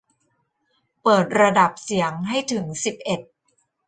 [1.01, 3.21] เปิดระดับเสียงให้ถึงสิบเอ็ด